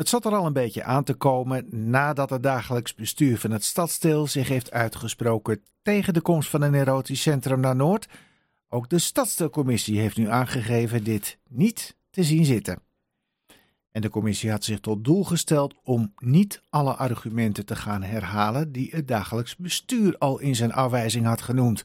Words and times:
Het 0.00 0.08
zat 0.08 0.24
er 0.24 0.34
al 0.34 0.46
een 0.46 0.52
beetje 0.52 0.84
aan 0.84 1.04
te 1.04 1.14
komen 1.14 1.90
nadat 1.90 2.30
het 2.30 2.42
dagelijks 2.42 2.94
bestuur 2.94 3.38
van 3.38 3.50
het 3.50 3.64
stadsdeel 3.64 4.26
zich 4.26 4.48
heeft 4.48 4.70
uitgesproken 4.70 5.62
tegen 5.82 6.14
de 6.14 6.20
komst 6.20 6.50
van 6.50 6.62
een 6.62 6.74
erotisch 6.74 7.22
centrum 7.22 7.60
naar 7.60 7.76
Noord. 7.76 8.08
Ook 8.68 8.88
de 8.88 8.98
stadsdeelcommissie 8.98 10.00
heeft 10.00 10.16
nu 10.16 10.28
aangegeven 10.28 11.04
dit 11.04 11.38
niet 11.48 11.96
te 12.10 12.22
zien 12.22 12.44
zitten. 12.44 12.82
En 13.90 14.00
de 14.00 14.08
commissie 14.08 14.50
had 14.50 14.64
zich 14.64 14.80
tot 14.80 15.04
doel 15.04 15.24
gesteld 15.24 15.74
om 15.82 16.12
niet 16.16 16.62
alle 16.70 16.94
argumenten 16.94 17.66
te 17.66 17.76
gaan 17.76 18.02
herhalen 18.02 18.72
die 18.72 18.90
het 18.90 19.08
dagelijks 19.08 19.56
bestuur 19.56 20.18
al 20.18 20.38
in 20.38 20.56
zijn 20.56 20.72
afwijzing 20.72 21.26
had 21.26 21.42
genoemd. 21.42 21.84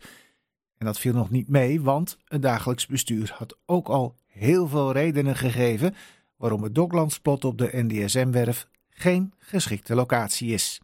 En 0.77 0.85
dat 0.85 0.99
viel 0.99 1.13
nog 1.13 1.29
niet 1.29 1.49
mee, 1.49 1.81
want 1.81 2.17
het 2.25 2.41
dagelijks 2.41 2.85
bestuur 2.85 3.33
had 3.37 3.57
ook 3.65 3.87
al 3.87 4.15
heel 4.25 4.67
veel 4.67 4.91
redenen 4.91 5.35
gegeven 5.35 5.95
waarom 6.37 6.63
het 6.63 6.75
Docklandsplot 6.75 7.45
op 7.45 7.57
de 7.57 7.69
NDSM-werf 7.71 8.67
geen 8.89 9.33
geschikte 9.37 9.95
locatie 9.95 10.53
is. 10.53 10.81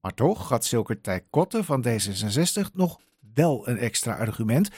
Maar 0.00 0.14
toch 0.14 0.48
had 0.48 0.64
Silke 0.64 1.00
Tijkotte 1.00 1.64
van 1.64 1.84
D66 1.88 2.72
nog 2.72 3.00
wel 3.34 3.68
een 3.68 3.78
extra 3.78 4.16
argument. 4.16 4.70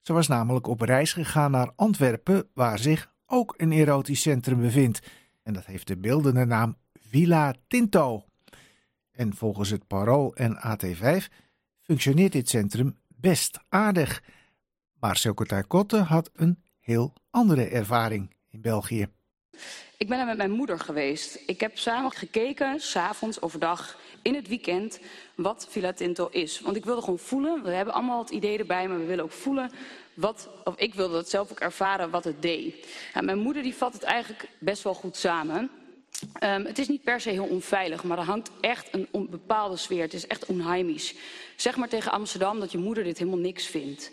Ze 0.00 0.12
was 0.12 0.28
namelijk 0.28 0.66
op 0.66 0.80
reis 0.80 1.12
gegaan 1.12 1.50
naar 1.50 1.72
Antwerpen, 1.76 2.48
waar 2.54 2.78
zich 2.78 3.12
ook 3.26 3.54
een 3.56 3.72
erotisch 3.72 4.20
centrum 4.20 4.60
bevindt. 4.60 5.00
En 5.42 5.52
dat 5.52 5.66
heeft 5.66 5.86
de 5.86 5.96
beeldende 5.96 6.44
naam 6.44 6.76
Villa 6.92 7.54
Tinto. 7.68 8.24
En 9.10 9.34
volgens 9.34 9.70
het 9.70 9.86
Parool 9.86 10.34
en 10.34 10.56
AT5 10.56 11.24
functioneert 11.82 12.32
dit 12.32 12.48
centrum 12.48 12.98
best 13.08 13.58
aardig. 13.68 14.22
Maar 14.92 15.16
Silke 15.16 15.44
Tijkotte 15.44 15.98
had 15.98 16.30
een 16.34 16.62
heel 16.78 17.12
andere 17.30 17.68
ervaring 17.68 18.34
in 18.50 18.60
België. 18.60 19.08
Ik 19.96 20.08
ben 20.08 20.18
er 20.18 20.26
met 20.26 20.36
mijn 20.36 20.50
moeder 20.50 20.78
geweest. 20.78 21.38
Ik 21.46 21.60
heb 21.60 21.78
samen 21.78 22.10
gekeken, 22.10 22.80
s'avonds, 22.80 23.40
overdag, 23.40 23.98
in 24.22 24.34
het 24.34 24.48
weekend, 24.48 25.00
wat 25.34 25.66
Villa 25.70 25.92
Tinto 25.92 26.28
is. 26.30 26.60
Want 26.60 26.76
ik 26.76 26.84
wilde 26.84 27.00
gewoon 27.02 27.18
voelen, 27.18 27.62
we 27.62 27.70
hebben 27.70 27.94
allemaal 27.94 28.18
het 28.18 28.30
idee 28.30 28.58
erbij, 28.58 28.88
maar 28.88 28.98
we 28.98 29.04
willen 29.04 29.24
ook 29.24 29.32
voelen 29.32 29.70
wat, 30.14 30.48
of 30.64 30.76
ik 30.76 30.94
wilde 30.94 31.14
dat 31.14 31.30
zelf 31.30 31.50
ook 31.50 31.60
ervaren 31.60 32.10
wat 32.10 32.24
het 32.24 32.42
deed. 32.42 32.88
Ja, 33.14 33.20
mijn 33.20 33.38
moeder 33.38 33.62
die 33.62 33.74
vat 33.74 33.92
het 33.92 34.02
eigenlijk 34.02 34.48
best 34.58 34.82
wel 34.82 34.94
goed 34.94 35.16
samen. 35.16 35.70
Um, 36.44 36.64
het 36.64 36.78
is 36.78 36.88
niet 36.88 37.02
per 37.02 37.20
se 37.20 37.30
heel 37.30 37.44
onveilig, 37.44 38.04
maar 38.04 38.18
er 38.18 38.24
hangt 38.24 38.50
echt 38.60 38.88
een 38.92 39.26
bepaalde 39.30 39.76
sfeer. 39.76 40.02
Het 40.02 40.14
is 40.14 40.26
echt 40.26 40.46
onheimisch. 40.46 41.14
Zeg 41.56 41.76
maar 41.76 41.88
tegen 41.88 42.12
Amsterdam 42.12 42.60
dat 42.60 42.72
je 42.72 42.78
moeder 42.78 43.04
dit 43.04 43.18
helemaal 43.18 43.38
niks 43.38 43.66
vindt. 43.66 44.10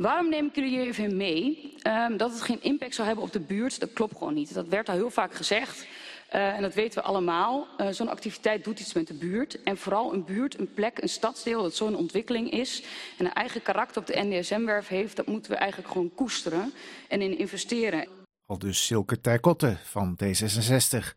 Waarom 0.00 0.28
neem 0.28 0.46
ik 0.46 0.54
jullie 0.54 0.80
even 0.80 1.16
mee? 1.16 1.74
Um, 1.86 2.16
dat 2.16 2.32
het 2.32 2.40
geen 2.40 2.62
impact 2.62 2.94
zou 2.94 3.06
hebben 3.06 3.24
op 3.24 3.32
de 3.32 3.40
buurt, 3.40 3.80
dat 3.80 3.92
klopt 3.92 4.16
gewoon 4.16 4.34
niet. 4.34 4.54
Dat 4.54 4.68
werd 4.68 4.88
al 4.88 4.94
heel 4.94 5.10
vaak 5.10 5.34
gezegd. 5.34 5.86
Uh, 6.34 6.54
en 6.54 6.62
dat 6.62 6.74
weten 6.74 7.02
we 7.02 7.08
allemaal. 7.08 7.66
Uh, 7.78 7.88
zo'n 7.88 8.08
activiteit 8.08 8.64
doet 8.64 8.80
iets 8.80 8.92
met 8.92 9.06
de 9.06 9.14
buurt. 9.14 9.62
En 9.62 9.76
vooral 9.76 10.12
een 10.12 10.24
buurt, 10.24 10.58
een 10.58 10.72
plek, 10.74 11.02
een 11.02 11.08
stadsdeel 11.08 11.62
dat 11.62 11.74
zo'n 11.74 11.96
ontwikkeling 11.96 12.50
is. 12.50 12.82
En 13.18 13.24
een 13.24 13.32
eigen 13.32 13.62
karakter 13.62 14.00
op 14.00 14.06
de 14.06 14.22
NDSM-werf 14.22 14.88
heeft. 14.88 15.16
Dat 15.16 15.26
moeten 15.26 15.50
we 15.50 15.56
eigenlijk 15.56 15.92
gewoon 15.92 16.14
koesteren 16.14 16.72
en 17.08 17.22
in 17.22 17.38
investeren. 17.38 18.08
Al 18.46 18.58
dus 18.58 18.86
Silke 18.86 19.20
Terkotte 19.20 19.76
van 19.82 20.18
D66. 20.24 21.16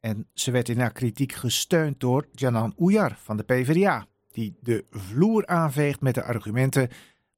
En 0.00 0.28
ze 0.34 0.50
werd 0.50 0.68
in 0.68 0.80
haar 0.80 0.92
kritiek 0.92 1.32
gesteund 1.32 2.00
door 2.00 2.26
Janan 2.32 2.74
Oejar 2.78 3.16
van 3.22 3.36
de 3.36 3.42
PvdA. 3.42 4.06
Die 4.32 4.56
de 4.60 4.84
vloer 4.90 5.46
aanveegt 5.46 6.00
met 6.00 6.14
de 6.14 6.22
argumenten 6.22 6.88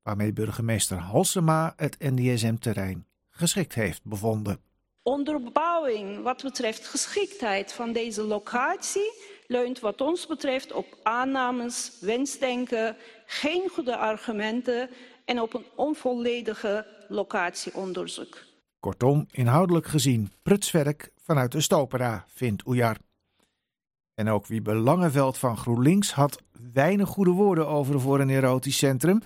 waarmee 0.04 0.32
burgemeester 0.32 0.96
Halsema 0.96 1.72
het 1.76 1.96
NDSM-terrein 1.98 3.06
geschikt 3.30 3.74
heeft 3.74 4.00
bevonden. 4.04 4.58
Onderbouwing 5.02 6.22
wat 6.22 6.42
betreft 6.42 6.86
geschiktheid 6.86 7.72
van 7.72 7.92
deze 7.92 8.22
locatie 8.22 9.12
leunt 9.46 9.80
wat 9.80 10.00
ons 10.00 10.26
betreft 10.26 10.72
op 10.72 10.98
aannames, 11.02 11.92
wensdenken, 12.00 12.96
geen 13.26 13.68
goede 13.68 13.96
argumenten 13.96 14.90
en 15.24 15.40
op 15.40 15.54
een 15.54 15.64
onvolledige 15.74 16.86
locatieonderzoek. 17.08 18.42
Kortom, 18.80 19.26
inhoudelijk 19.30 19.86
gezien 19.86 20.32
prutswerk 20.42 21.12
vanuit 21.22 21.52
de 21.52 21.60
stopera, 21.60 22.24
vindt 22.28 22.66
Oejar. 22.66 22.96
En 24.14 24.28
ook 24.28 24.46
wie 24.46 24.62
Belangenveld 24.62 25.38
van 25.38 25.56
GroenLinks 25.56 26.12
had 26.12 26.42
weinig 26.72 27.08
goede 27.08 27.30
woorden 27.30 27.68
over 27.68 28.00
voor 28.00 28.20
een 28.20 28.30
erotisch 28.30 28.78
centrum 28.78 29.22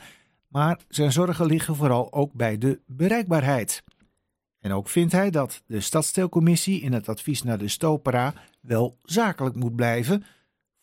maar 0.49 0.81
zijn 0.89 1.13
zorgen 1.13 1.47
liggen 1.47 1.77
vooral 1.77 2.13
ook 2.13 2.33
bij 2.33 2.59
de 2.59 2.81
bereikbaarheid. 2.87 3.83
En 4.59 4.73
ook 4.73 4.89
vindt 4.89 5.13
hij 5.13 5.31
dat 5.31 5.63
de 5.67 5.81
Stadsteelcommissie 5.81 6.81
in 6.81 6.93
het 6.93 7.09
advies 7.09 7.43
naar 7.43 7.59
de 7.59 7.69
Stopera 7.69 8.35
wel 8.61 8.99
zakelijk 9.03 9.55
moet 9.55 9.77
blijven. 9.77 10.25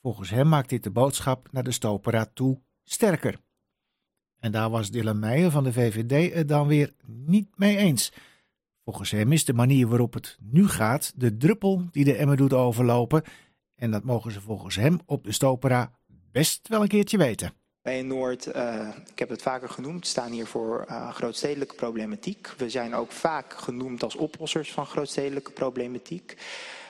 Volgens 0.01 0.29
hem 0.29 0.47
maakt 0.47 0.69
dit 0.69 0.83
de 0.83 0.91
boodschap 0.91 1.47
naar 1.51 1.63
de 1.63 1.71
Stopera 1.71 2.25
toe 2.33 2.61
sterker. 2.83 3.39
En 4.39 4.51
daar 4.51 4.69
was 4.69 4.91
Dylan 4.91 5.19
Meijer 5.19 5.51
van 5.51 5.63
de 5.63 5.73
VVD 5.73 6.33
het 6.33 6.47
dan 6.47 6.67
weer 6.67 6.93
niet 7.05 7.57
mee 7.57 7.77
eens. 7.77 8.11
Volgens 8.83 9.11
hem 9.11 9.31
is 9.31 9.45
de 9.45 9.53
manier 9.53 9.87
waarop 9.87 10.13
het 10.13 10.37
nu 10.41 10.67
gaat 10.67 11.13
de 11.15 11.37
druppel 11.37 11.87
die 11.91 12.03
de 12.03 12.15
emmer 12.15 12.37
doet 12.37 12.53
overlopen. 12.53 13.23
En 13.75 13.91
dat 13.91 14.03
mogen 14.03 14.31
ze 14.31 14.41
volgens 14.41 14.75
hem 14.75 14.99
op 15.05 15.23
de 15.23 15.31
Stopera 15.31 15.91
best 16.31 16.67
wel 16.67 16.81
een 16.81 16.87
keertje 16.87 17.17
weten. 17.17 17.53
In 17.85 18.07
Noord, 18.07 18.55
uh, 18.55 18.87
ik 19.11 19.19
heb 19.19 19.29
het 19.29 19.41
vaker 19.41 19.69
genoemd, 19.69 20.07
staan 20.07 20.31
hier 20.31 20.47
voor 20.47 20.85
uh, 20.89 21.13
grootstedelijke 21.13 21.75
problematiek. 21.75 22.49
We 22.57 22.69
zijn 22.69 22.95
ook 22.95 23.11
vaak 23.11 23.53
genoemd 23.53 24.03
als 24.03 24.15
oplossers 24.15 24.71
van 24.71 24.85
grootstedelijke 24.85 25.51
problematiek. 25.51 26.37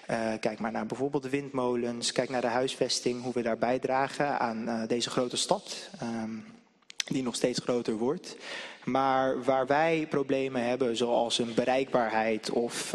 Uh, 0.09 0.17
kijk 0.39 0.59
maar 0.59 0.71
naar 0.71 0.85
bijvoorbeeld 0.85 1.23
de 1.23 1.29
windmolens, 1.29 2.11
kijk 2.11 2.29
naar 2.29 2.41
de 2.41 2.47
huisvesting, 2.47 3.23
hoe 3.23 3.33
we 3.33 3.41
daar 3.41 3.57
bijdragen 3.57 4.39
aan 4.39 4.85
deze 4.87 5.09
grote 5.09 5.37
stad, 5.37 5.89
um, 6.03 6.45
die 7.05 7.23
nog 7.23 7.35
steeds 7.35 7.59
groter 7.63 7.97
wordt. 7.97 8.37
Maar 8.83 9.43
waar 9.43 9.67
wij 9.67 10.07
problemen 10.09 10.63
hebben, 10.63 10.97
zoals 10.97 11.39
een 11.39 11.53
bereikbaarheid 11.53 12.49
of 12.49 12.91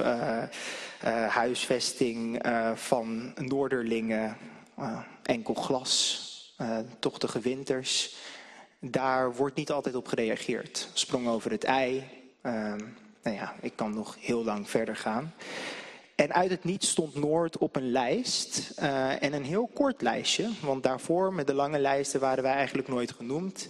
huisvesting 1.29 2.43
van 2.75 3.33
Noorderlingen, 3.37 4.37
enkel 5.23 5.55
glas, 5.55 6.30
uh, 6.61 6.79
tochtige 6.99 7.41
winters. 7.41 8.15
Daar 8.79 9.35
wordt 9.35 9.57
niet 9.57 9.71
altijd 9.71 9.95
op 9.95 10.07
gereageerd. 10.07 10.89
Sprong 10.93 11.29
over 11.29 11.51
het 11.51 11.65
ei. 11.65 12.05
Uh, 12.43 12.53
nou 13.23 13.37
ja, 13.37 13.55
ik 13.61 13.73
kan 13.75 13.95
nog 13.95 14.17
heel 14.21 14.45
lang 14.45 14.71
verder 14.71 14.97
gaan. 14.97 15.35
En 16.15 16.33
uit 16.33 16.51
het 16.51 16.65
niets 16.65 16.89
stond 16.89 17.15
Noord 17.15 17.59
op 17.59 17.77
een 17.77 17.91
lijst. 17.91 18.73
Uh, 18.79 19.23
en 19.23 19.33
een 19.33 19.45
heel 19.45 19.71
kort 19.75 20.03
lijstje. 20.03 20.51
Want 20.63 20.83
daarvoor, 20.83 21.33
met 21.33 21.47
de 21.47 21.55
lange 21.55 21.79
lijsten, 21.79 22.21
waren 22.21 22.43
wij 22.43 22.53
eigenlijk 22.53 22.89
nooit 22.89 23.13
genoemd. 23.13 23.69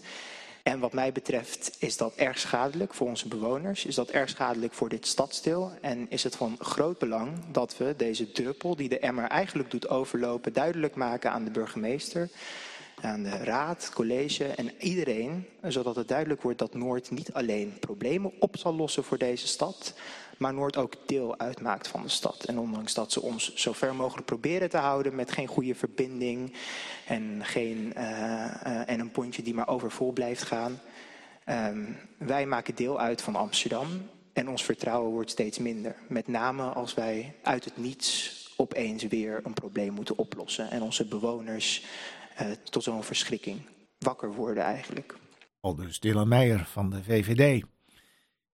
En 0.62 0.78
wat 0.78 0.92
mij 0.92 1.12
betreft 1.12 1.76
is 1.78 1.96
dat 1.96 2.14
erg 2.14 2.38
schadelijk 2.38 2.94
voor 2.94 3.08
onze 3.08 3.28
bewoners. 3.28 3.84
Is 3.84 3.94
dat 3.94 4.10
erg 4.10 4.28
schadelijk 4.28 4.72
voor 4.72 4.88
dit 4.88 5.06
stadsdeel. 5.06 5.72
En 5.80 6.06
is 6.10 6.22
het 6.22 6.36
van 6.36 6.56
groot 6.58 6.98
belang 6.98 7.32
dat 7.52 7.76
we 7.76 7.94
deze 7.96 8.32
druppel, 8.32 8.76
die 8.76 8.88
de 8.88 8.98
emmer 8.98 9.24
eigenlijk 9.24 9.70
doet 9.70 9.88
overlopen, 9.88 10.52
duidelijk 10.52 10.94
maken 10.94 11.30
aan 11.30 11.44
de 11.44 11.50
burgemeester 11.50 12.30
aan 13.02 13.22
de 13.22 13.36
raad, 13.36 13.90
college 13.94 14.44
en 14.44 14.70
iedereen, 14.78 15.46
zodat 15.62 15.96
het 15.96 16.08
duidelijk 16.08 16.42
wordt 16.42 16.58
dat 16.58 16.74
Noord 16.74 17.10
niet 17.10 17.32
alleen 17.32 17.78
problemen 17.80 18.32
op 18.38 18.56
zal 18.56 18.74
lossen 18.74 19.04
voor 19.04 19.18
deze 19.18 19.46
stad, 19.46 19.94
maar 20.36 20.54
Noord 20.54 20.76
ook 20.76 20.94
deel 21.06 21.38
uitmaakt 21.38 21.88
van 21.88 22.02
de 22.02 22.08
stad. 22.08 22.44
En 22.44 22.58
ondanks 22.58 22.94
dat 22.94 23.12
ze 23.12 23.22
ons 23.22 23.54
zo 23.54 23.72
ver 23.72 23.94
mogelijk 23.94 24.26
proberen 24.26 24.70
te 24.70 24.76
houden 24.76 25.14
met 25.14 25.32
geen 25.32 25.46
goede 25.46 25.74
verbinding 25.74 26.52
en, 27.06 27.40
geen, 27.42 27.92
uh, 27.96 28.02
uh, 28.02 28.88
en 28.88 29.00
een 29.00 29.10
pontje 29.10 29.42
die 29.42 29.54
maar 29.54 29.68
overvol 29.68 30.12
blijft 30.12 30.42
gaan, 30.42 30.80
um, 31.46 31.96
wij 32.18 32.46
maken 32.46 32.74
deel 32.74 33.00
uit 33.00 33.22
van 33.22 33.36
Amsterdam 33.36 33.88
en 34.32 34.48
ons 34.48 34.64
vertrouwen 34.64 35.12
wordt 35.12 35.30
steeds 35.30 35.58
minder. 35.58 35.96
Met 36.08 36.28
name 36.28 36.62
als 36.62 36.94
wij 36.94 37.34
uit 37.42 37.64
het 37.64 37.76
niets 37.76 38.38
opeens 38.56 39.02
weer 39.02 39.40
een 39.44 39.54
probleem 39.54 39.92
moeten 39.92 40.18
oplossen 40.18 40.70
en 40.70 40.82
onze 40.82 41.04
bewoners 41.04 41.84
tot 42.70 42.82
zo'n 42.82 43.04
verschrikking 43.04 43.60
wakker 43.98 44.34
worden 44.34 44.62
eigenlijk. 44.62 45.14
Al 45.60 45.74
dus 45.74 46.00
Dylan 46.00 46.28
Meijer 46.28 46.64
van 46.64 46.90
de 46.90 47.02
VVD. 47.02 47.64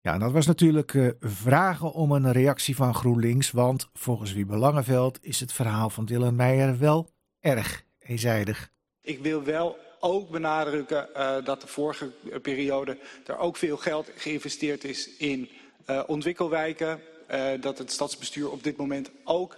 Ja, 0.00 0.12
en 0.12 0.20
dat 0.20 0.32
was 0.32 0.46
natuurlijk 0.46 0.92
uh, 0.92 1.10
vragen 1.20 1.92
om 1.92 2.12
een 2.12 2.32
reactie 2.32 2.76
van 2.76 2.94
GroenLinks, 2.94 3.50
want 3.50 3.88
volgens 3.94 4.32
wie 4.32 4.46
Belangenveld 4.46 5.18
is 5.20 5.40
het 5.40 5.52
verhaal 5.52 5.90
van 5.90 6.04
Dylan 6.04 6.36
Meijer 6.36 6.78
wel 6.78 7.10
erg 7.40 7.84
eenzijdig. 7.98 8.70
Ik 9.00 9.18
wil 9.18 9.42
wel 9.42 9.78
ook 10.00 10.30
benadrukken 10.30 11.08
uh, 11.16 11.44
dat 11.44 11.60
de 11.60 11.66
vorige 11.66 12.10
periode 12.42 12.98
er 13.26 13.38
ook 13.38 13.56
veel 13.56 13.76
geld 13.76 14.10
geïnvesteerd 14.16 14.84
is 14.84 15.16
in 15.16 15.48
uh, 15.86 16.02
ontwikkelwijken. 16.06 17.00
Uh, 17.30 17.46
dat 17.60 17.78
het 17.78 17.92
stadsbestuur 17.92 18.50
op 18.50 18.62
dit 18.62 18.76
moment 18.76 19.10
ook 19.24 19.56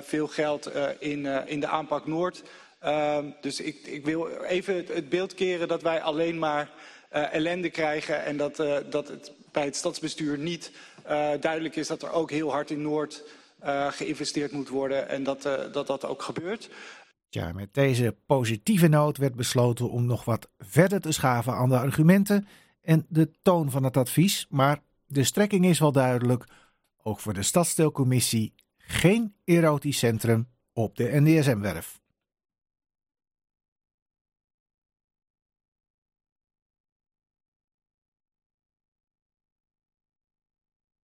veel 0.00 0.28
geld 0.28 0.70
in, 0.98 1.26
in 1.46 1.60
de 1.60 1.66
aanpak 1.66 2.06
Noord 2.06 2.42
dus 3.40 3.60
ik, 3.60 3.86
ik, 3.86 4.04
wil 4.04 4.28
even 4.28 4.74
het, 4.74 5.08
beeld 5.08 5.34
keren 5.34 5.68
dat 5.68 5.82
wij 5.82 6.02
alleen 6.02 6.38
maar 6.38 6.70
uh, 7.12 7.34
ellende 7.34 7.70
krijgen 7.70 8.24
en 8.24 8.36
dat, 8.36 8.60
uh, 8.60 8.76
dat 8.90 9.08
het 9.08 9.32
bij 9.52 9.64
het 9.64 9.76
stadsbestuur 9.76 10.38
niet 10.38 10.72
uh, 11.02 11.30
duidelijk 11.40 11.76
is 11.76 11.86
dat 11.86 12.02
er 12.02 12.12
ook 12.12 12.30
heel 12.30 12.50
hard 12.50 12.70
in 12.70 12.82
Noord 12.82 13.22
geïnvesteerd 13.90 14.52
moet 14.52 14.68
worden 14.68 15.08
en 15.08 15.22
dat, 15.22 15.42
dat 15.72 15.86
dat 15.86 16.06
ook 16.06 16.22
gebeurt. 16.22 16.70
Ja, 17.28 17.52
met 17.52 17.74
deze 17.74 18.16
positieve 18.26 18.88
noot 18.88 19.16
werd 19.16 19.34
besloten 19.34 19.90
om 19.90 20.06
nog 20.06 20.24
wat 20.24 20.48
verder 20.58 21.00
te 21.00 21.12
schaven 21.12 21.52
aan 21.52 21.68
de 21.68 21.78
argumenten 21.78 22.46
en 22.82 23.06
de 23.08 23.30
toon 23.42 23.70
van 23.70 23.84
het 23.84 23.96
advies. 23.96 24.46
Maar 24.48 24.82
de 25.06 25.24
strekking 25.24 25.66
is 25.66 25.78
wel 25.78 25.92
duidelijk: 25.92 26.44
ook 27.02 27.20
voor 27.20 27.34
de 27.34 27.42
Stadsdeelcommissie 27.42 28.54
geen 28.78 29.34
erotisch 29.44 29.98
centrum 29.98 30.48
op 30.72 30.96
de 30.96 31.20
NDSM-werf. 31.20 31.99